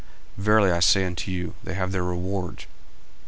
Verily 0.35 0.71
I 0.71 0.79
say 0.79 1.05
unto 1.05 1.29
you, 1.29 1.53
They 1.63 1.75
have 1.75 1.91
their 1.91 2.03
reward. 2.03 2.65